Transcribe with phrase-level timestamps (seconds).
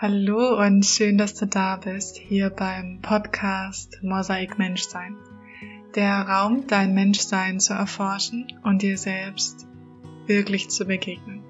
[0.00, 5.16] Hallo und schön, dass du da bist, hier beim Podcast Mosaik Menschsein.
[5.96, 9.66] Der Raum, dein Menschsein zu erforschen und dir selbst
[10.28, 11.42] wirklich zu begegnen.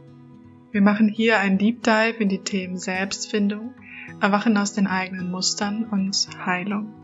[0.72, 3.74] Wir machen hier ein Deep Dive in die Themen Selbstfindung,
[4.19, 6.95] Erwachen aus den eigenen Mustern und Heilung.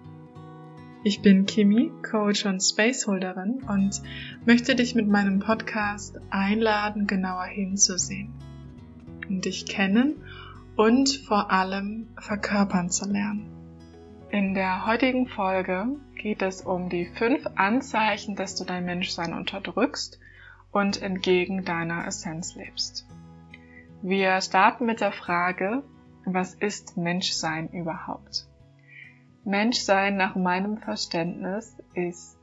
[1.03, 4.01] Ich bin Kimi, Coach und Spaceholderin und
[4.47, 8.33] möchte dich mit meinem Podcast einladen, genauer hinzusehen
[9.29, 10.15] und dich kennen
[10.77, 13.51] und vor allem verkörpern zu lernen.
[14.31, 20.19] In der heutigen Folge geht es um die fünf Anzeichen, dass du dein Menschsein unterdrückst
[20.73, 23.07] und entgegen deiner Essenz lebst.
[24.03, 25.85] Wir starten mit der Frage,
[26.25, 28.49] was ist Menschsein überhaupt?
[29.45, 32.37] Menschsein nach meinem Verständnis ist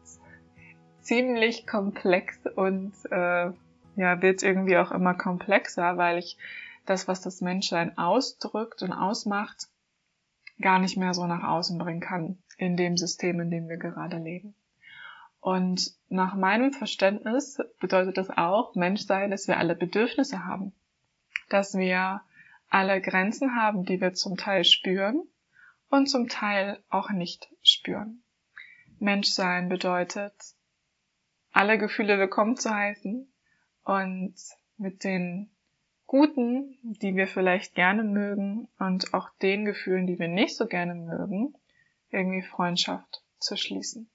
[1.02, 3.52] ziemlich komplex und äh,
[3.98, 6.38] ja, wird irgendwie auch immer komplexer, weil ich
[6.86, 9.68] das, was das Menschsein ausdrückt und ausmacht,
[10.60, 14.18] gar nicht mehr so nach außen bringen kann in dem System, in dem wir gerade
[14.18, 14.56] leben.
[15.40, 20.74] Und nach meinem Verständnis bedeutet das auch, Menschsein, dass wir alle Bedürfnisse haben,
[21.50, 22.22] dass wir
[22.70, 25.24] alle Grenzen haben, die wir zum Teil spüren
[25.90, 28.24] und zum Teil auch nicht spüren.
[29.00, 30.34] Menschsein bedeutet,
[31.52, 33.28] alle Gefühle willkommen zu heißen
[33.84, 34.36] und
[34.78, 35.50] mit den
[36.12, 40.94] Guten, die wir vielleicht gerne mögen und auch den Gefühlen, die wir nicht so gerne
[40.94, 41.56] mögen,
[42.10, 44.10] irgendwie Freundschaft zu schließen.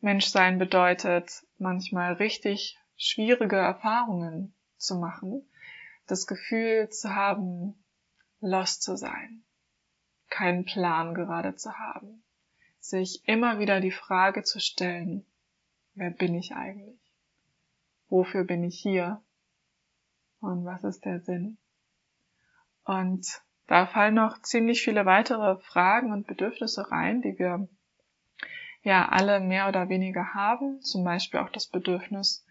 [0.00, 5.48] Menschsein bedeutet manchmal richtig schwierige Erfahrungen zu machen,
[6.08, 7.80] das Gefühl zu haben,
[8.40, 9.44] lost zu sein,
[10.30, 12.24] keinen Plan gerade zu haben,
[12.80, 15.24] sich immer wieder die Frage zu stellen,
[15.94, 16.98] wer bin ich eigentlich?
[18.08, 19.22] Wofür bin ich hier?
[20.40, 21.58] Und was ist der Sinn?
[22.84, 27.68] Und da fallen noch ziemlich viele weitere Fragen und Bedürfnisse rein, die wir
[28.82, 30.80] ja alle mehr oder weniger haben.
[30.82, 32.46] Zum Beispiel auch das Bedürfnis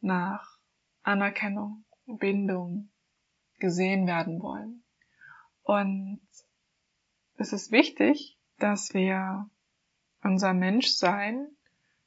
[0.00, 0.58] nach
[1.04, 2.90] Anerkennung, Bindung,
[3.60, 4.82] gesehen werden wollen.
[5.62, 6.20] Und
[7.36, 9.48] es ist wichtig, dass wir
[10.24, 11.46] unser Menschsein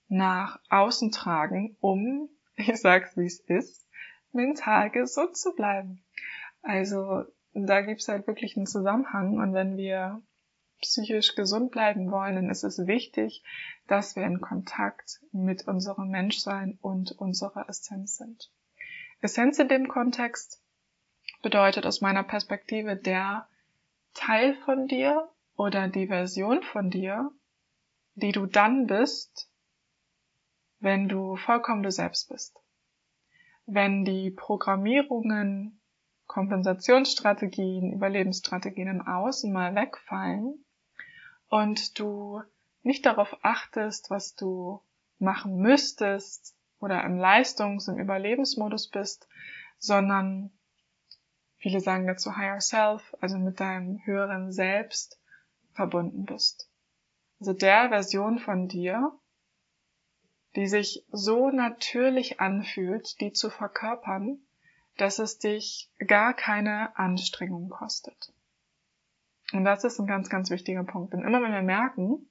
[0.10, 3.85] nach außen tragen, um, ich sag's wie es ist,
[4.36, 6.04] mental gesund zu bleiben.
[6.62, 7.24] Also
[7.54, 10.22] da gibt's halt wirklich einen Zusammenhang und wenn wir
[10.82, 13.44] psychisch gesund bleiben wollen, dann ist es wichtig,
[13.88, 18.52] dass wir in Kontakt mit unserem Menschsein und unserer Essenz sind.
[19.22, 20.62] Essenz in dem Kontext
[21.42, 23.48] bedeutet aus meiner Perspektive der
[24.14, 27.32] Teil von dir oder die Version von dir,
[28.16, 29.50] die du dann bist,
[30.80, 32.65] wenn du vollkommen du selbst bist
[33.66, 35.82] wenn die Programmierungen,
[36.28, 40.66] Kompensationsstrategien, Überlebensstrategien im Außen mal wegfallen
[41.50, 42.42] und du
[42.84, 44.82] nicht darauf achtest, was du
[45.20, 49.28] machen müsstest oder im Leistungs- und Überlebensmodus bist,
[49.80, 50.52] sondern
[51.58, 55.20] viele sagen dazu Higher Self, also mit deinem höheren Selbst
[55.74, 56.70] verbunden bist.
[57.40, 59.12] Also der Version von dir,
[60.56, 64.40] die sich so natürlich anfühlt, die zu verkörpern,
[64.98, 68.34] dass es dich gar keine Anstrengung kostet.
[69.52, 71.14] Und das ist ein ganz, ganz wichtiger Punkt.
[71.14, 72.30] Denn immer wenn wir merken,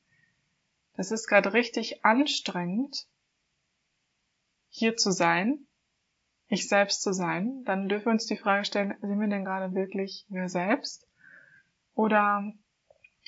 [0.97, 3.07] das ist gerade richtig anstrengend,
[4.69, 5.67] hier zu sein,
[6.49, 9.75] ich selbst zu sein, dann dürfen wir uns die Frage stellen, sind wir denn gerade
[9.75, 11.09] wirklich wir selbst?
[11.95, 12.53] Oder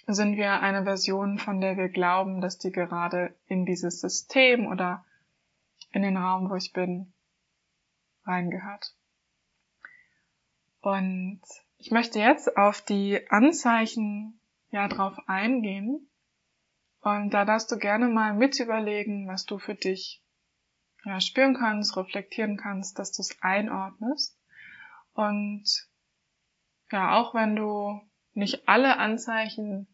[0.06, 5.04] sind wir eine Version, von der wir glauben, dass die gerade in dieses System oder
[5.90, 7.12] in den Raum, wo ich bin,
[8.24, 8.94] reingehört.
[10.80, 11.40] Und
[11.78, 14.38] ich möchte jetzt auf die Anzeichen
[14.70, 16.08] ja drauf eingehen.
[17.00, 20.22] Und da darfst du gerne mal mit überlegen, was du für dich
[21.04, 24.38] ja, spüren kannst, reflektieren kannst, dass du es einordnest.
[25.14, 25.88] Und
[26.90, 28.00] ja, auch wenn du
[28.34, 29.88] nicht alle Anzeichen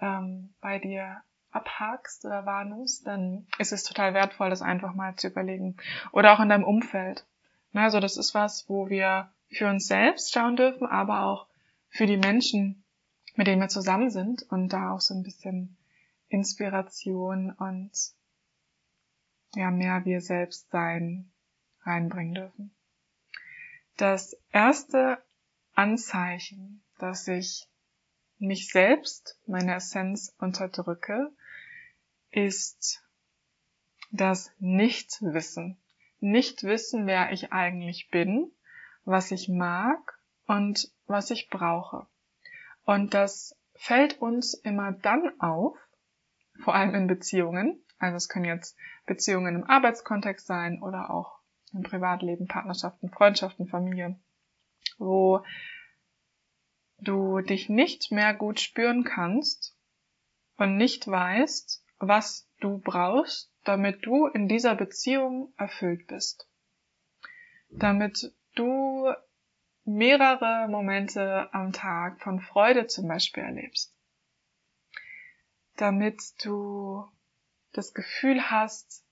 [0.00, 5.28] ähm, bei dir abhakst oder wahrnimmst, dann ist es total wertvoll, das einfach mal zu
[5.28, 5.76] überlegen.
[6.12, 7.26] Oder auch in deinem Umfeld.
[7.72, 11.46] Also das ist was, wo wir für uns selbst schauen dürfen, aber auch
[11.88, 12.84] für die Menschen,
[13.34, 15.76] mit denen wir zusammen sind und da auch so ein bisschen
[16.28, 17.92] Inspiration und
[19.54, 21.30] ja, mehr wir selbst sein
[21.82, 22.74] reinbringen dürfen.
[23.96, 25.18] Das erste
[25.74, 27.68] Anzeichen, das ich
[28.38, 31.32] mich selbst, meine Essenz unterdrücke,
[32.30, 33.02] ist
[34.10, 35.78] das Nichtwissen.
[36.20, 38.50] Nicht wissen, wer ich eigentlich bin,
[39.04, 42.06] was ich mag und was ich brauche.
[42.84, 45.76] Und das fällt uns immer dann auf,
[46.62, 47.82] vor allem in Beziehungen.
[47.98, 51.38] Also es können jetzt Beziehungen im Arbeitskontext sein oder auch
[51.72, 54.18] im Privatleben, Partnerschaften, Freundschaften, Familie,
[54.98, 55.42] wo
[56.98, 59.76] du dich nicht mehr gut spüren kannst
[60.56, 66.48] und nicht weißt, was du brauchst, damit du in dieser Beziehung erfüllt bist.
[67.68, 69.12] Damit du
[69.84, 73.94] mehrere Momente am Tag von Freude zum Beispiel erlebst.
[75.76, 77.06] Damit du
[77.72, 79.05] das Gefühl hast,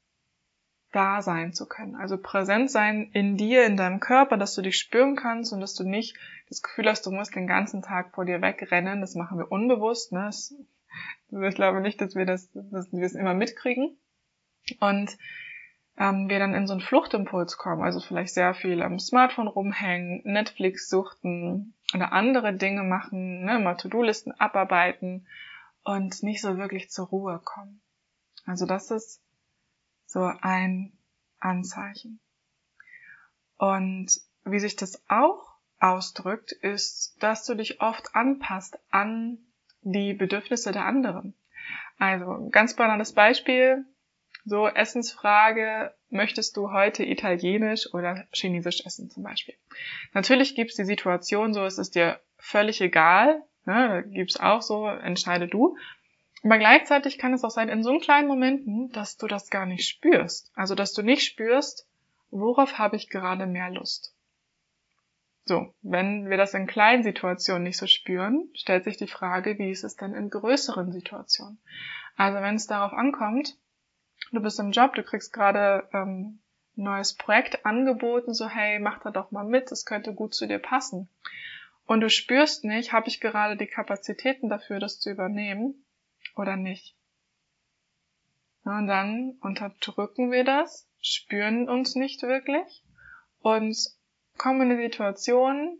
[0.94, 1.96] da sein zu können.
[1.96, 5.74] Also präsent sein in dir, in deinem Körper, dass du dich spüren kannst und dass
[5.74, 6.16] du nicht
[6.48, 9.00] das Gefühl hast, du musst den ganzen Tag vor dir wegrennen.
[9.00, 10.12] Das machen wir unbewusst.
[10.12, 10.30] Ne?
[10.30, 13.96] Ich glaube nicht, dass wir das, dass wir es immer mitkriegen.
[14.80, 15.16] Und
[15.98, 20.22] ähm, wir dann in so einen Fluchtimpuls kommen, also vielleicht sehr viel am Smartphone rumhängen,
[20.24, 25.26] Netflix suchten oder andere Dinge machen, ne, mal To-Do-Listen abarbeiten
[25.84, 27.80] und nicht so wirklich zur Ruhe kommen.
[28.46, 29.22] Also das ist
[30.14, 30.92] so ein
[31.40, 32.20] Anzeichen.
[33.58, 34.12] Und
[34.44, 39.38] wie sich das auch ausdrückt, ist, dass du dich oft anpasst an
[39.82, 41.34] die Bedürfnisse der anderen.
[41.98, 43.84] Also ganz banales Beispiel,
[44.44, 49.56] so Essensfrage, möchtest du heute italienisch oder chinesisch essen zum Beispiel?
[50.12, 54.86] Natürlich gibt's die Situation, so ist es dir völlig egal, ne, da gibt's auch so,
[54.86, 55.76] entscheide du.
[56.44, 59.88] Aber gleichzeitig kann es auch sein, in so kleinen Momenten, dass du das gar nicht
[59.88, 60.52] spürst.
[60.54, 61.88] Also, dass du nicht spürst,
[62.30, 64.14] worauf habe ich gerade mehr Lust.
[65.46, 69.70] So, wenn wir das in kleinen Situationen nicht so spüren, stellt sich die Frage, wie
[69.70, 71.58] ist es denn in größeren Situationen?
[72.16, 73.56] Also, wenn es darauf ankommt,
[74.30, 76.40] du bist im Job, du kriegst gerade ähm,
[76.76, 80.58] neues Projekt angeboten, so hey, mach da doch mal mit, es könnte gut zu dir
[80.58, 81.08] passen.
[81.86, 85.83] Und du spürst nicht, habe ich gerade die Kapazitäten dafür, das zu übernehmen
[86.36, 86.96] oder nicht.
[88.64, 92.82] Und dann unterdrücken wir das, spüren uns nicht wirklich
[93.40, 93.76] und
[94.38, 95.78] kommen in eine Situation,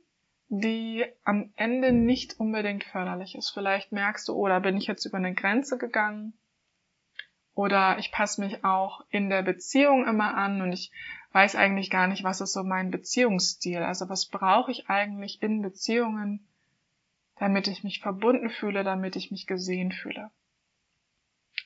[0.49, 3.51] die am Ende nicht unbedingt förderlich ist.
[3.51, 6.35] Vielleicht merkst du, oh, da bin ich jetzt über eine Grenze gegangen
[7.55, 10.93] oder ich passe mich auch in der Beziehung immer an und ich
[11.33, 13.79] weiß eigentlich gar nicht, was ist so mein Beziehungsstil.
[13.79, 16.47] Also was brauche ich eigentlich in Beziehungen,
[17.39, 20.31] damit ich mich verbunden fühle, damit ich mich gesehen fühle.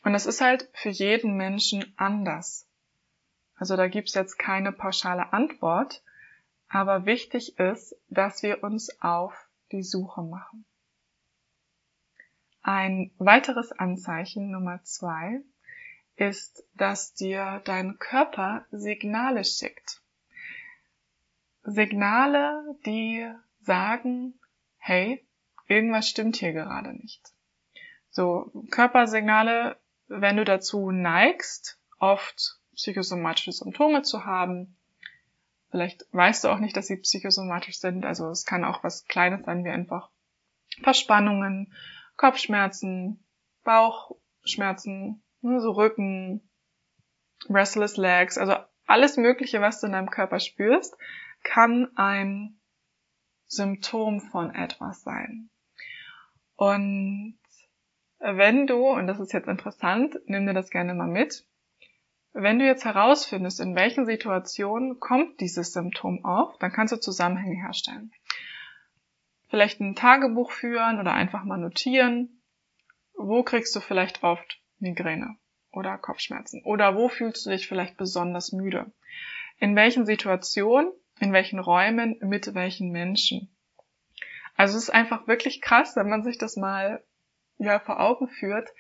[0.05, 2.67] Und es ist halt für jeden Menschen anders.
[3.57, 6.03] Also da gibt's jetzt keine pauschale Antwort,
[6.69, 9.35] aber wichtig ist, dass wir uns auf
[9.73, 10.65] die Suche machen.
[12.63, 15.41] Ein weiteres Anzeichen Nummer zwei
[16.17, 20.03] ist, dass dir dein Körper Signale schickt.
[21.63, 23.31] Signale, die
[23.61, 24.35] sagen,
[24.79, 25.25] hey,
[25.67, 27.33] irgendwas stimmt hier gerade nicht.
[28.11, 29.77] So, Körpersignale,
[30.09, 34.77] wenn du dazu neigst, oft psychosomatische Symptome zu haben,
[35.71, 39.45] vielleicht weißt du auch nicht, dass sie psychosomatisch sind, also es kann auch was Kleines
[39.45, 40.11] sein, wie einfach
[40.83, 41.73] Verspannungen,
[42.17, 43.25] Kopfschmerzen,
[43.65, 46.41] Bauchschmerzen, Ne, so Rücken,
[47.49, 48.57] restless legs, also
[48.87, 50.97] alles Mögliche, was du in deinem Körper spürst,
[51.45, 52.59] kann ein
[53.47, 55.51] Symptom von etwas sein.
[56.57, 57.39] Und
[58.21, 61.45] wenn du, und das ist jetzt interessant, nimm dir das gerne mal mit,
[62.33, 67.57] wenn du jetzt herausfindest, in welchen Situationen kommt dieses Symptom auf, dann kannst du Zusammenhänge
[67.57, 68.13] herstellen.
[69.49, 72.43] Vielleicht ein Tagebuch führen oder einfach mal notieren.
[73.15, 75.37] Wo kriegst du vielleicht oft Migräne
[75.73, 76.63] oder Kopfschmerzen?
[76.65, 78.93] Oder wo fühlst du dich vielleicht besonders müde?
[79.59, 83.49] In welchen Situationen, in welchen Räumen, mit welchen Menschen?
[84.55, 87.03] Also es ist einfach wirklich krass, wenn man sich das mal
[87.59, 88.71] ja vor Augen führt,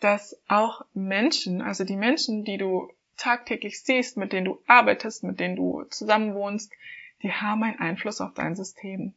[0.00, 5.40] dass auch Menschen, also die Menschen, die du tagtäglich siehst, mit denen du arbeitest, mit
[5.40, 6.72] denen du zusammenwohnst,
[7.22, 9.14] die haben einen Einfluss auf dein System.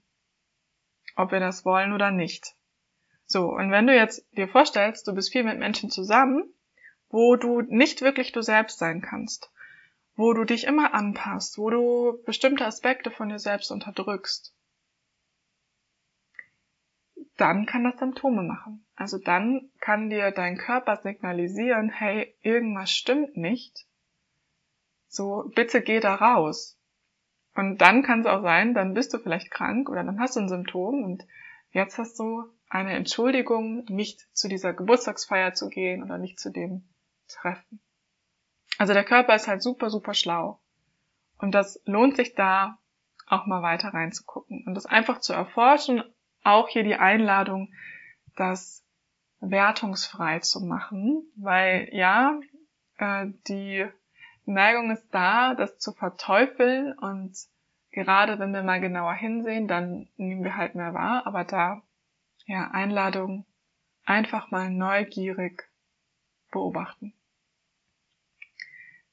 [1.15, 2.55] Ob wir das wollen oder nicht.
[3.25, 6.51] So, und wenn du jetzt dir vorstellst, du bist viel mit Menschen zusammen,
[7.09, 9.51] wo du nicht wirklich du selbst sein kannst,
[10.15, 14.53] wo du dich immer anpasst, wo du bestimmte Aspekte von dir selbst unterdrückst,
[17.41, 18.85] dann kann das Symptome machen.
[18.95, 23.87] Also dann kann dir dein Körper signalisieren, hey, irgendwas stimmt nicht.
[25.07, 26.79] So, bitte geh da raus.
[27.55, 30.39] Und dann kann es auch sein, dann bist du vielleicht krank oder dann hast du
[30.39, 31.25] ein Symptom und
[31.71, 36.87] jetzt hast du eine Entschuldigung, nicht zu dieser Geburtstagsfeier zu gehen oder nicht zu dem
[37.27, 37.81] Treffen.
[38.77, 40.61] Also der Körper ist halt super, super schlau.
[41.39, 42.77] Und das lohnt sich da
[43.27, 46.03] auch mal weiter reinzugucken und das einfach zu erforschen
[46.43, 47.73] auch hier die Einladung,
[48.35, 48.83] das
[49.39, 52.39] wertungsfrei zu machen, weil ja,
[52.97, 53.87] äh, die
[54.45, 57.35] Neigung ist da, das zu verteufeln und
[57.91, 61.81] gerade wenn wir mal genauer hinsehen, dann nehmen wir halt mehr wahr, aber da,
[62.45, 63.45] ja, Einladung,
[64.05, 65.69] einfach mal neugierig
[66.51, 67.13] beobachten.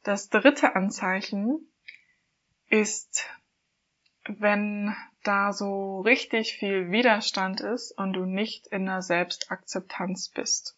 [0.03, 1.61] Das dritte Anzeichen
[2.69, 3.27] ist,
[4.29, 10.77] wenn da so richtig viel Widerstand ist und du nicht in der Selbstakzeptanz bist.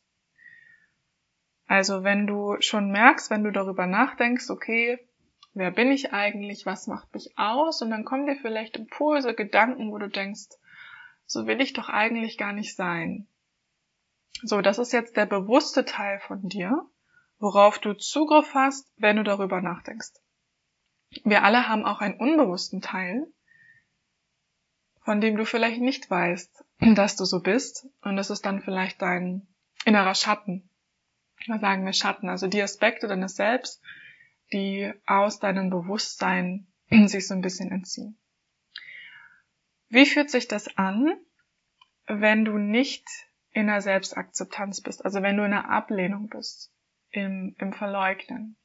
[1.66, 4.99] Also wenn du schon merkst, wenn du darüber nachdenkst, okay,
[5.54, 9.92] wer bin ich eigentlich, was macht mich aus, und dann kommen dir vielleicht Impulse, Gedanken,
[9.92, 10.49] wo du denkst,
[11.26, 13.28] so will ich doch eigentlich gar nicht sein.
[14.42, 16.87] So, das ist jetzt der bewusste Teil von dir,
[17.38, 20.14] worauf du Zugriff hast, wenn du darüber nachdenkst.
[21.25, 23.26] Wir alle haben auch einen unbewussten Teil,
[25.00, 26.64] von dem du vielleicht nicht weißt,
[26.95, 27.87] dass du so bist.
[28.02, 29.47] Und das ist dann vielleicht dein
[29.85, 30.69] innerer Schatten.
[31.47, 32.28] Was sagen wir Schatten?
[32.28, 33.83] Also die Aspekte deines Selbst,
[34.52, 36.66] die aus deinem Bewusstsein
[37.07, 38.19] sich so ein bisschen entziehen.
[39.88, 41.16] Wie fühlt sich das an,
[42.07, 43.07] wenn du nicht
[43.52, 46.73] in der Selbstakzeptanz bist, also wenn du in der Ablehnung bist,
[47.11, 48.57] im, im Verleugnen?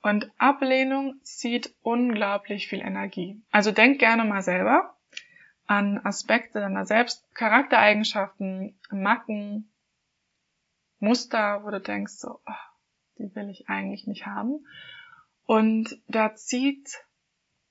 [0.00, 3.42] Und Ablehnung zieht unglaublich viel Energie.
[3.50, 4.95] Also denk gerne mal selber,
[5.66, 9.72] an Aspekte deiner selbst, Charaktereigenschaften, Macken,
[10.98, 12.52] Muster, wo du denkst, so, oh,
[13.18, 14.66] die will ich eigentlich nicht haben.
[15.44, 17.04] Und da zieht,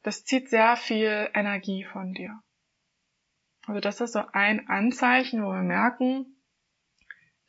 [0.03, 2.39] das zieht sehr viel Energie von dir.
[3.67, 6.35] Also das ist so ein Anzeichen, wo wir merken,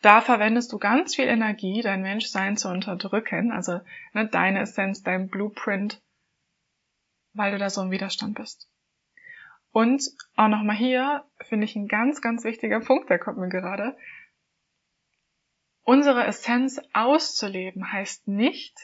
[0.03, 3.81] da verwendest du ganz viel Energie, dein Menschsein zu unterdrücken, also
[4.13, 6.03] ne, deine Essenz, dein Blueprint,
[7.33, 8.71] weil du da so im Widerstand bist.
[9.77, 13.95] Und auch nochmal hier finde ich ein ganz, ganz wichtiger Punkt, der kommt mir gerade.
[15.83, 18.75] Unsere Essenz auszuleben heißt nicht,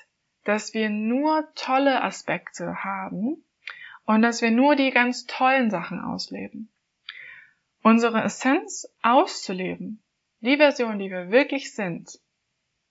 [0.44, 3.42] dass wir nur tolle Aspekte haben
[4.04, 6.70] und dass wir nur die ganz tollen Sachen ausleben.
[7.82, 10.02] Unsere Essenz auszuleben,
[10.40, 12.20] die Version, die wir wirklich sind,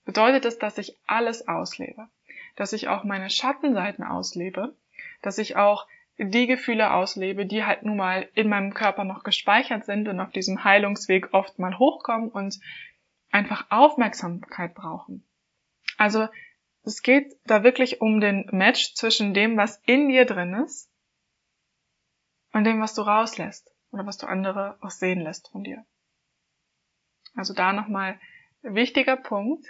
[0.05, 2.07] bedeutet es, dass ich alles auslebe,
[2.55, 4.75] dass ich auch meine Schattenseiten auslebe,
[5.21, 5.85] dass ich auch
[6.29, 10.31] die Gefühle auslebe, die halt nun mal in meinem Körper noch gespeichert sind und auf
[10.31, 12.59] diesem Heilungsweg oft mal hochkommen und
[13.31, 15.25] einfach Aufmerksamkeit brauchen.
[15.97, 16.27] Also
[16.83, 20.91] es geht da wirklich um den Match zwischen dem, was in dir drin ist
[22.53, 25.85] und dem, was du rauslässt oder was du andere auch sehen lässt von dir.
[27.35, 28.19] Also da nochmal
[28.61, 29.65] wichtiger Punkt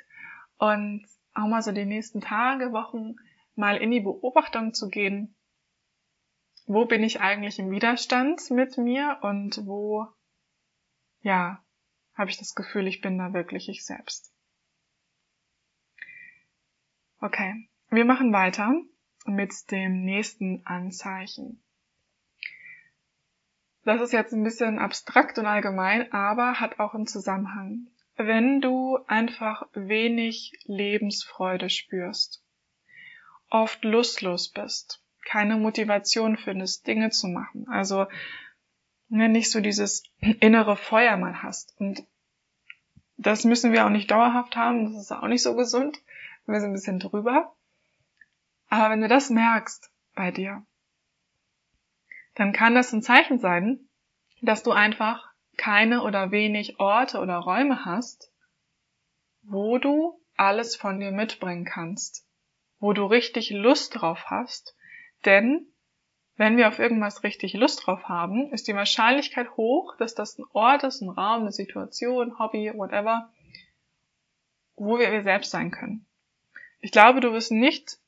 [0.57, 3.15] und auch mal so die nächsten Tage, Wochen
[3.55, 5.35] mal in die Beobachtung zu gehen,
[6.73, 10.07] wo bin ich eigentlich im Widerstand mit mir und wo,
[11.21, 11.61] ja,
[12.13, 14.33] habe ich das Gefühl, ich bin da wirklich ich selbst.
[17.19, 18.73] Okay, wir machen weiter
[19.25, 21.61] mit dem nächsten Anzeichen.
[23.83, 27.87] Das ist jetzt ein bisschen abstrakt und allgemein, aber hat auch einen Zusammenhang.
[28.15, 32.45] Wenn du einfach wenig Lebensfreude spürst,
[33.49, 37.67] oft lustlos bist, keine Motivation findest, Dinge zu machen.
[37.69, 38.07] Also
[39.09, 41.75] ne, nicht so dieses innere Feuer mal hast.
[41.79, 42.03] Und
[43.17, 46.01] das müssen wir auch nicht dauerhaft haben, das ist auch nicht so gesund.
[46.45, 47.53] Wir sind ein bisschen drüber.
[48.69, 50.65] Aber wenn du das merkst bei dir,
[52.35, 53.79] dann kann das ein Zeichen sein,
[54.41, 58.31] dass du einfach keine oder wenig Orte oder Räume hast,
[59.43, 62.25] wo du alles von dir mitbringen kannst,
[62.79, 64.75] wo du richtig Lust drauf hast,
[65.25, 65.67] denn
[66.37, 70.45] wenn wir auf irgendwas richtig Lust drauf haben, ist die Wahrscheinlichkeit hoch, dass das ein
[70.53, 73.31] Ort ist, ein Raum, eine Situation, Hobby, whatever,
[74.75, 76.07] wo wir wir selbst sein können.
[76.79, 77.99] Ich glaube, du wirst nicht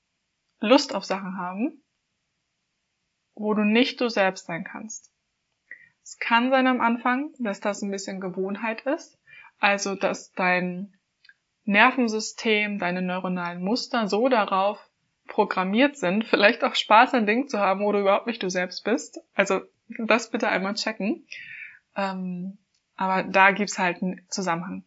[0.59, 1.83] Lust auf Sachen haben,
[3.35, 5.11] wo du nicht du selbst sein kannst.
[6.03, 9.19] Es kann sein am Anfang, dass das ein bisschen Gewohnheit ist,
[9.59, 10.97] also dass dein
[11.65, 14.89] Nervensystem, deine neuronalen Muster so darauf
[15.27, 18.83] programmiert sind, vielleicht auch Spaß an Dingen zu haben, wo du überhaupt nicht du selbst
[18.83, 19.19] bist.
[19.33, 19.61] Also
[19.97, 21.25] das bitte einmal checken.
[21.95, 22.57] Ähm,
[22.95, 24.83] aber da gibt's halt einen Zusammenhang.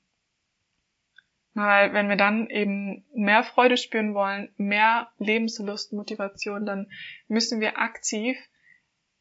[1.55, 6.90] Weil wenn wir dann eben mehr Freude spüren wollen, mehr Lebenslust, Motivation, dann
[7.28, 8.37] müssen wir aktiv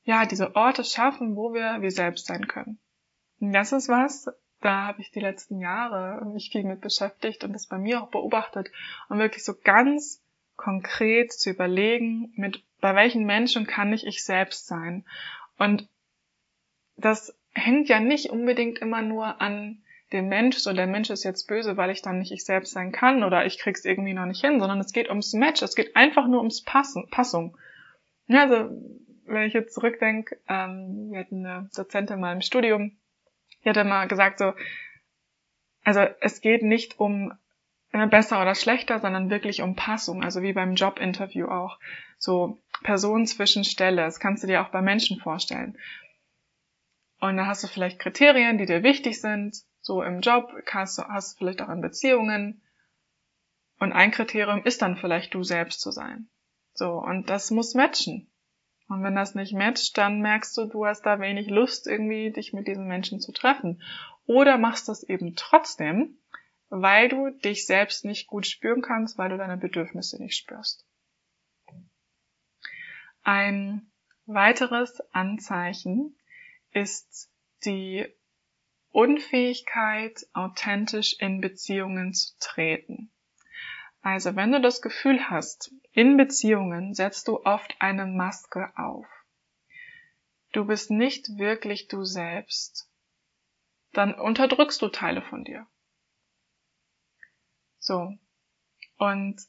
[0.03, 2.77] ja diese Orte schaffen, wo wir wir selbst sein können.
[3.39, 4.27] Und das ist was,
[4.59, 8.09] da habe ich die letzten Jahre mich viel mit beschäftigt und das bei mir auch
[8.09, 8.69] beobachtet
[9.09, 10.21] und wirklich so ganz
[10.55, 15.05] konkret zu überlegen, mit bei welchen Menschen kann ich ich selbst sein.
[15.57, 15.87] Und
[16.97, 19.81] das hängt ja nicht unbedingt immer nur an
[20.11, 22.91] dem Mensch, so der Mensch ist jetzt böse, weil ich dann nicht ich selbst sein
[22.91, 25.95] kann oder ich krieg's irgendwie noch nicht hin, sondern es geht ums Match, es geht
[25.95, 27.57] einfach nur ums Passen, Passung.
[28.27, 28.69] Ja, also
[29.25, 32.97] wenn ich jetzt zurückdenke, ähm, wir hatten eine Dozentin mal im Studium,
[33.63, 34.53] die hat mal gesagt so,
[35.83, 37.33] also es geht nicht um
[38.07, 41.79] besser oder schlechter, sondern wirklich um Passung, also wie beim Jobinterview auch.
[42.17, 45.77] So Person zwischen Stelle, das kannst du dir auch bei Menschen vorstellen.
[47.19, 51.03] Und da hast du vielleicht Kriterien, die dir wichtig sind, so im Job, hast du,
[51.03, 52.61] hast du vielleicht auch in Beziehungen.
[53.79, 56.27] Und ein Kriterium ist dann vielleicht du selbst zu sein.
[56.73, 58.29] So, und das muss matchen.
[58.87, 62.53] Und wenn das nicht matcht, dann merkst du, du hast da wenig Lust, irgendwie dich
[62.53, 63.81] mit diesen Menschen zu treffen.
[64.27, 66.17] Oder machst das eben trotzdem,
[66.69, 70.85] weil du dich selbst nicht gut spüren kannst, weil du deine Bedürfnisse nicht spürst.
[73.23, 73.91] Ein
[74.25, 76.15] weiteres Anzeichen
[76.71, 77.31] ist
[77.63, 78.07] die
[78.91, 83.11] Unfähigkeit, authentisch in Beziehungen zu treten.
[84.01, 89.07] Also wenn du das Gefühl hast, in Beziehungen setzt du oft eine Maske auf.
[90.53, 92.87] Du bist nicht wirklich du selbst.
[93.91, 95.65] Dann unterdrückst du Teile von dir.
[97.85, 98.17] So.
[98.97, 99.39] Und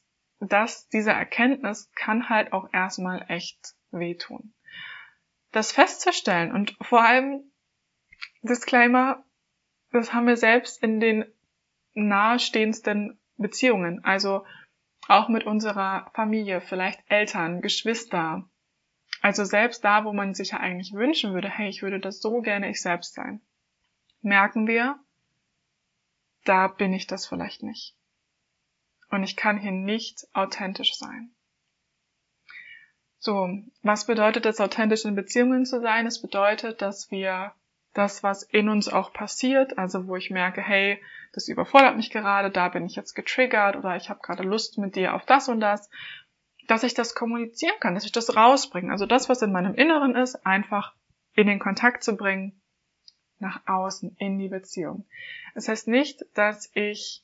[0.41, 4.53] das, diese Erkenntnis kann halt auch erstmal echt wehtun.
[5.53, 7.51] Das festzustellen und vor allem,
[8.43, 9.25] Disclaimer,
[9.91, 11.25] das haben wir selbst in den
[11.95, 14.45] nahestehendsten Beziehungen, also
[15.09, 18.47] auch mit unserer Familie, vielleicht Eltern, Geschwister.
[19.23, 22.43] Also selbst da, wo man sich ja eigentlich wünschen würde, hey, ich würde das so
[22.43, 23.41] gerne ich selbst sein,
[24.21, 24.99] merken wir,
[26.45, 27.97] da bin ich das vielleicht nicht
[29.11, 31.31] und ich kann hier nicht authentisch sein.
[33.19, 33.49] So,
[33.83, 36.07] was bedeutet es, authentisch in Beziehungen zu sein?
[36.07, 37.53] Es bedeutet, dass wir
[37.93, 42.51] das, was in uns auch passiert, also wo ich merke, hey, das überfordert mich gerade,
[42.51, 45.61] da bin ich jetzt getriggert oder ich habe gerade Lust mit dir auf das und
[45.61, 45.89] das,
[46.69, 48.93] dass ich das kommunizieren kann, dass ich das rausbringe.
[48.93, 50.95] Also das, was in meinem Inneren ist, einfach
[51.33, 52.61] in den Kontakt zu bringen,
[53.39, 55.07] nach außen, in die Beziehung.
[55.55, 57.23] Das heißt nicht, dass ich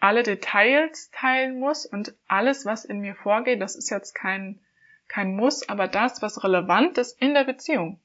[0.00, 4.60] alle Details teilen muss und alles, was in mir vorgeht, das ist jetzt kein,
[5.08, 8.00] kein Muss, aber das, was relevant ist in der Beziehung.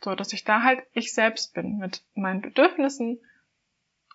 [0.00, 3.20] So, dass ich da halt ich selbst bin, mit meinen Bedürfnissen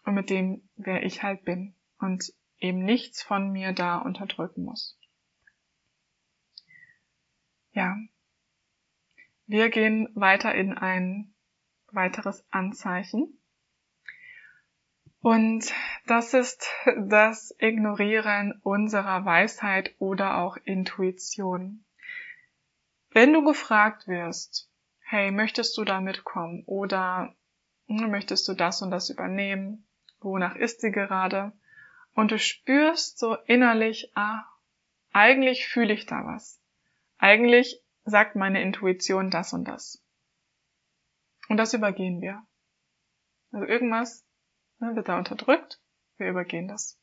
[0.06, 5.00] und mit dem, wer ich halt bin und eben nichts von mir da unterdrücken muss.
[7.72, 7.96] Ja.
[9.48, 11.34] Wir gehen weiter in ein
[11.92, 13.40] weiteres Anzeichen.
[15.22, 15.74] Und
[16.06, 16.70] das ist
[17.08, 21.84] das Ignorieren unserer Weisheit oder auch Intuition.
[23.12, 27.36] Wenn du gefragt wirst, hey, möchtest du da mitkommen oder
[27.88, 29.88] hm, möchtest du das und das übernehmen?
[30.22, 31.52] Wonach ist sie gerade?
[32.14, 34.46] Und du spürst so innerlich, ah,
[35.12, 36.62] eigentlich fühle ich da was.
[37.18, 40.04] Eigentlich sagt meine Intuition das und das.
[41.50, 42.46] Und das übergehen wir.
[43.52, 44.29] Also irgendwas
[44.80, 45.80] Ne, wird da unterdrückt,
[46.18, 46.98] wir übergehen das.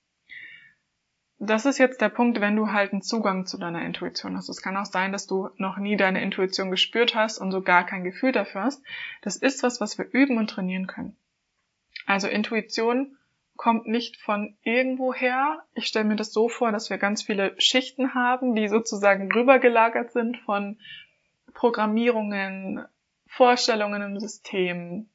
[1.39, 4.49] Das ist jetzt der Punkt, wenn du halt einen Zugang zu deiner Intuition hast.
[4.49, 7.85] Es kann auch sein, dass du noch nie deine Intuition gespürt hast und so gar
[7.85, 8.83] kein Gefühl dafür hast.
[9.21, 11.15] Das ist was, was wir üben und trainieren können.
[12.07, 13.19] Also Intuition
[13.57, 15.63] kommt nicht von irgendwoher.
[15.75, 20.13] Ich stelle mir das so vor, dass wir ganz viele Schichten haben, die sozusagen rübergelagert
[20.13, 20.79] sind von
[21.53, 22.87] Programmierungen,
[23.27, 25.09] Vorstellungen im System,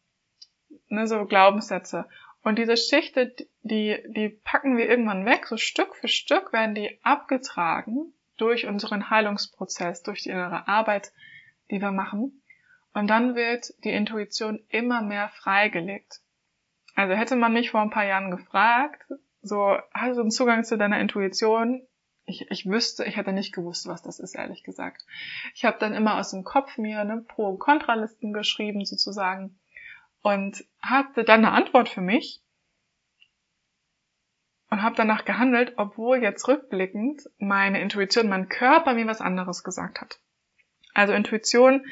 [0.89, 2.05] ne, so Glaubenssätze.
[2.43, 6.99] Und diese Schichte, die, die packen wir irgendwann weg, so Stück für Stück werden die
[7.03, 11.11] abgetragen durch unseren Heilungsprozess, durch die innere Arbeit,
[11.69, 12.41] die wir machen.
[12.93, 16.21] Und dann wird die Intuition immer mehr freigelegt.
[16.95, 19.05] Also hätte man mich vor ein paar Jahren gefragt,
[19.41, 21.87] so, hast du einen Zugang zu deiner Intuition?
[22.25, 25.05] Ich, ich wüsste, ich hätte nicht gewusst, was das ist, ehrlich gesagt.
[25.55, 29.59] Ich habe dann immer aus dem Kopf mir ne, Pro- und Kontralisten geschrieben, sozusagen
[30.21, 32.41] und hatte dann eine Antwort für mich
[34.69, 40.01] und habe danach gehandelt, obwohl jetzt rückblickend meine Intuition, mein Körper mir was anderes gesagt
[40.01, 40.19] hat.
[40.93, 41.85] Also Intuition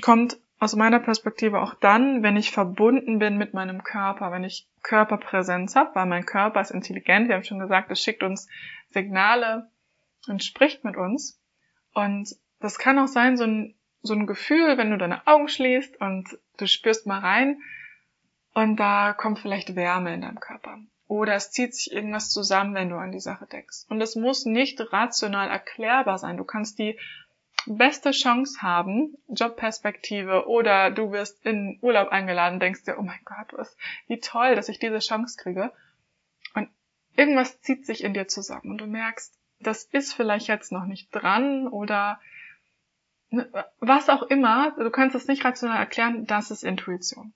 [0.00, 4.68] kommt aus meiner Perspektive auch dann, wenn ich verbunden bin mit meinem Körper, wenn ich
[4.82, 8.48] Körperpräsenz habe, weil mein Körper ist intelligent, wir haben schon gesagt, es schickt uns
[8.90, 9.70] Signale
[10.28, 11.42] und spricht mit uns.
[11.94, 16.00] Und das kann auch sein, so ein so ein Gefühl, wenn du deine Augen schließt
[16.00, 17.60] und du spürst mal rein
[18.54, 20.78] und da kommt vielleicht Wärme in deinem Körper.
[21.06, 23.84] Oder es zieht sich irgendwas zusammen, wenn du an die Sache denkst.
[23.88, 26.36] Und es muss nicht rational erklärbar sein.
[26.36, 26.98] Du kannst die
[27.66, 33.52] beste Chance haben, Jobperspektive oder du wirst in Urlaub eingeladen, denkst dir, oh mein Gott,
[33.52, 33.76] was,
[34.08, 35.72] wie toll, dass ich diese Chance kriege.
[36.54, 36.68] Und
[37.14, 41.10] irgendwas zieht sich in dir zusammen und du merkst, das ist vielleicht jetzt noch nicht
[41.12, 42.20] dran oder
[43.80, 47.32] was auch immer, du kannst es nicht rational erklären, das ist Intuition.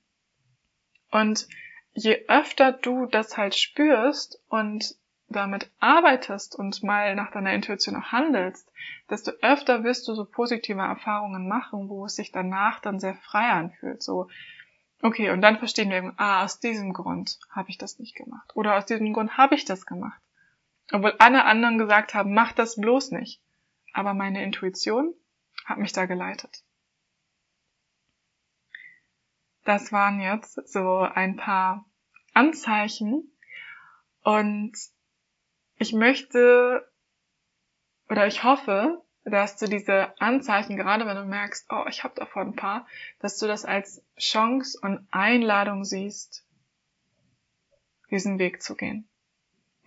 [1.10, 1.48] Und
[1.94, 4.94] je öfter du das halt spürst und
[5.28, 8.70] damit arbeitest und mal nach deiner Intuition auch handelst,
[9.10, 13.50] desto öfter wirst du so positive Erfahrungen machen, wo es sich danach dann sehr frei
[13.50, 14.02] anfühlt.
[14.02, 14.28] So,
[15.02, 18.54] okay, und dann verstehen wir, ah, aus diesem Grund habe ich das nicht gemacht.
[18.54, 20.20] Oder aus diesem Grund habe ich das gemacht.
[20.92, 23.40] Obwohl alle anderen gesagt haben, mach das bloß nicht.
[23.92, 25.14] Aber meine Intuition
[25.66, 26.64] hat mich da geleitet.
[29.64, 31.84] Das waren jetzt so ein paar
[32.32, 33.36] Anzeichen
[34.22, 34.72] und
[35.76, 36.88] ich möchte
[38.08, 42.48] oder ich hoffe, dass du diese Anzeichen, gerade wenn du merkst, oh, ich habe davon
[42.48, 42.86] ein paar,
[43.18, 46.46] dass du das als Chance und Einladung siehst,
[48.08, 49.08] diesen Weg zu gehen.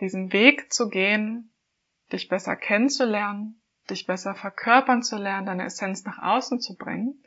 [0.02, 1.50] Diesen Weg zu gehen,
[2.12, 7.22] dich besser kennenzulernen, dich besser verkörpern zu lernen, deine Essenz nach außen zu bringen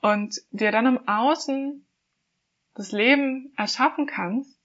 [0.00, 1.86] und dir dann im Außen
[2.74, 4.60] das Leben erschaffen kannst,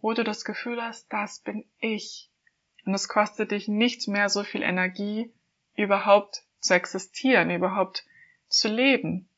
[0.00, 2.30] wo du das Gefühl hast, das bin ich.
[2.86, 5.32] Und es kostet dich nicht mehr so viel Energie,
[5.76, 8.06] überhaupt zu existieren, überhaupt
[8.48, 9.28] zu leben.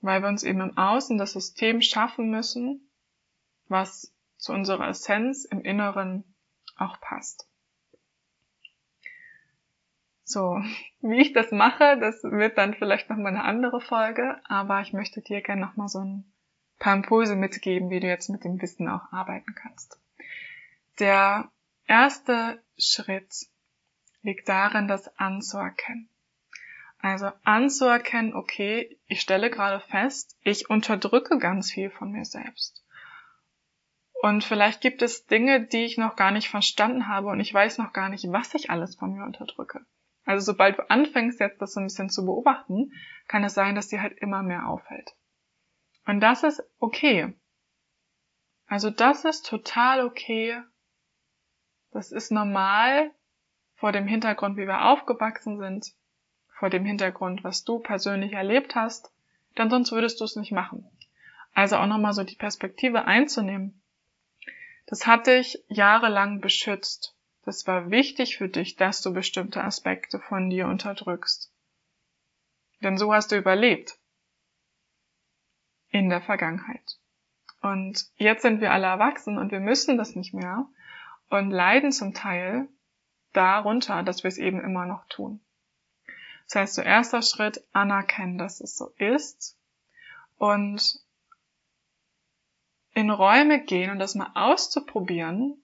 [0.00, 2.90] Weil wir uns eben im Außen das System schaffen müssen,
[3.68, 6.24] was zu unserer Essenz im Inneren
[6.76, 7.48] auch passt.
[10.24, 10.62] So,
[11.00, 15.20] wie ich das mache, das wird dann vielleicht nochmal eine andere Folge, aber ich möchte
[15.20, 16.32] dir gerne nochmal so ein
[16.78, 19.98] paar Impulse mitgeben, wie du jetzt mit dem Wissen auch arbeiten kannst.
[20.98, 21.50] Der
[21.86, 23.32] erste Schritt
[24.22, 26.08] liegt darin, das anzuerkennen.
[27.00, 32.84] Also anzuerkennen, okay, ich stelle gerade fest, ich unterdrücke ganz viel von mir selbst.
[34.22, 37.78] Und vielleicht gibt es Dinge, die ich noch gar nicht verstanden habe und ich weiß
[37.78, 39.84] noch gar nicht, was ich alles von mir unterdrücke.
[40.24, 42.92] Also sobald du anfängst, jetzt das so ein bisschen zu beobachten,
[43.28, 45.10] kann es sein, dass dir halt immer mehr auffällt.
[46.06, 47.34] Und das ist okay.
[48.66, 50.62] Also das ist total okay,
[51.90, 53.10] das ist normal
[53.74, 55.92] vor dem Hintergrund, wie wir aufgewachsen sind,
[56.58, 59.12] vor dem Hintergrund, was du persönlich erlebt hast,
[59.58, 60.88] denn sonst würdest du es nicht machen.
[61.52, 63.82] Also auch nochmal so die Perspektive einzunehmen.
[64.86, 67.14] Das hat dich jahrelang beschützt.
[67.44, 71.52] Das war wichtig für dich, dass du bestimmte Aspekte von dir unterdrückst.
[72.82, 73.98] Denn so hast du überlebt.
[75.90, 76.98] In der Vergangenheit.
[77.60, 80.66] Und jetzt sind wir alle erwachsen und wir müssen das nicht mehr
[81.28, 82.68] und leiden zum Teil
[83.32, 85.40] darunter, dass wir es eben immer noch tun.
[86.46, 89.56] Das heißt, so erster Schritt, anerkennen, dass es so ist
[90.38, 91.00] und
[92.94, 95.61] in Räume gehen und das mal auszuprobieren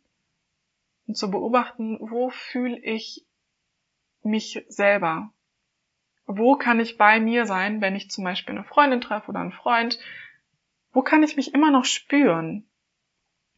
[1.08, 3.24] und zu beobachten, wo fühle ich
[4.22, 5.32] mich selber?
[6.26, 9.52] Wo kann ich bei mir sein, wenn ich zum Beispiel eine Freundin treffe oder einen
[9.52, 9.98] Freund?
[10.92, 12.68] Wo kann ich mich immer noch spüren?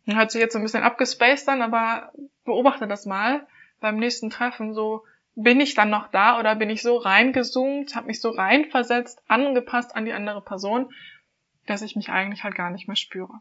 [0.07, 2.13] Hört sich jetzt so ein bisschen abgespaced an, aber
[2.45, 3.47] beobachte das mal
[3.81, 4.73] beim nächsten Treffen.
[4.73, 9.23] So, bin ich dann noch da oder bin ich so reingezoomt, habe mich so reinversetzt,
[9.27, 10.93] angepasst an die andere Person,
[11.67, 13.41] dass ich mich eigentlich halt gar nicht mehr spüre.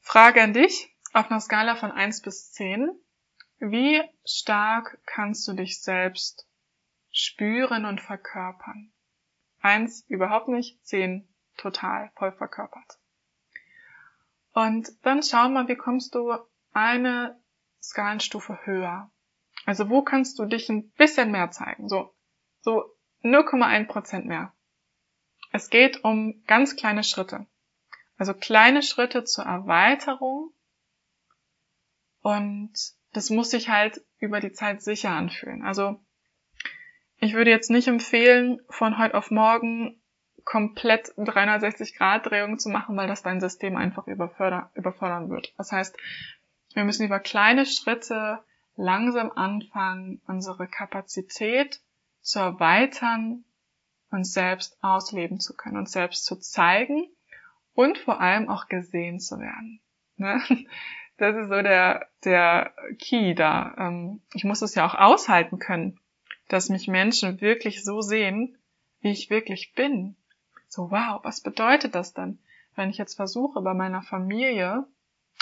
[0.00, 2.90] Frage an dich auf einer Skala von 1 bis 10.
[3.58, 6.46] Wie stark kannst du dich selbst
[7.10, 8.92] spüren und verkörpern?
[9.60, 12.98] 1 überhaupt nicht, 10 total voll verkörpert.
[14.52, 16.34] Und dann schau mal, wie kommst du
[16.72, 17.40] eine
[17.82, 19.10] Skalenstufe höher.
[19.66, 21.88] Also wo kannst du dich ein bisschen mehr zeigen?
[21.88, 22.14] So,
[22.60, 22.84] so
[23.22, 24.52] 0,1% mehr.
[25.50, 27.46] Es geht um ganz kleine Schritte.
[28.16, 30.52] Also kleine Schritte zur Erweiterung.
[32.28, 32.74] Und
[33.14, 35.64] das muss sich halt über die Zeit sicher anfühlen.
[35.64, 35.98] Also
[37.16, 39.98] ich würde jetzt nicht empfehlen, von heute auf morgen
[40.44, 45.54] komplett 360 Grad Drehung zu machen, weil das dein System einfach überfordern wird.
[45.56, 45.96] Das heißt,
[46.74, 48.44] wir müssen über kleine Schritte
[48.76, 51.80] langsam anfangen, unsere Kapazität
[52.20, 53.46] zu erweitern,
[54.10, 57.08] uns selbst ausleben zu können, uns selbst zu zeigen
[57.72, 59.80] und vor allem auch gesehen zu werden.
[60.16, 60.42] Ne?
[61.18, 63.74] Das ist so der, der Key da.
[63.76, 66.00] Ähm, ich muss es ja auch aushalten können,
[66.48, 68.56] dass mich Menschen wirklich so sehen,
[69.00, 70.16] wie ich wirklich bin.
[70.68, 72.38] So, wow, was bedeutet das dann,
[72.74, 74.86] wenn ich jetzt versuche, bei meiner Familie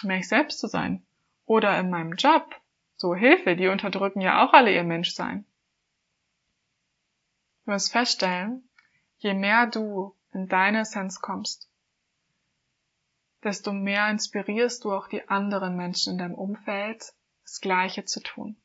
[0.03, 1.07] mehr ich selbst zu sein
[1.45, 2.55] oder in meinem Job
[2.97, 5.45] so Hilfe, die unterdrücken ja auch alle ihr Menschsein.
[7.65, 8.69] Du wirst feststellen,
[9.19, 11.71] je mehr du in deine Essenz kommst,
[13.47, 18.61] desto mehr inspirierst du auch die anderen Menschen in deinem Umfeld, das Gleiche zu tun.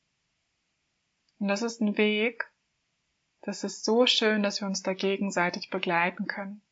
[1.37, 2.51] Und das ist ein Weg,
[3.41, 6.63] das ist so schön, dass wir uns da gegenseitig begleiten können.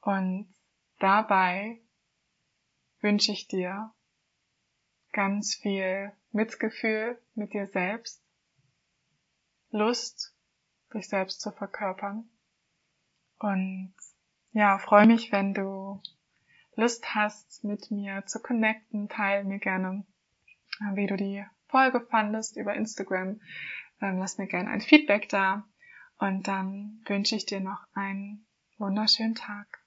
[0.00, 0.54] Und
[1.00, 1.80] dabei
[3.00, 3.92] wünsche ich dir
[5.10, 8.22] ganz viel Mitgefühl mit dir selbst,
[9.70, 10.32] Lust,
[10.94, 12.30] dich selbst zu verkörpern.
[13.38, 13.94] Und
[14.52, 16.00] ja, freue mich, wenn du
[16.74, 19.08] Lust hast, mit mir zu connecten.
[19.08, 20.04] Teil mir gerne,
[20.80, 23.40] äh, wie du die Folge fandest über Instagram.
[24.00, 25.64] Ähm, lass mir gerne ein Feedback da.
[26.18, 28.46] Und dann wünsche ich dir noch einen
[28.78, 29.81] wunderschönen Tag.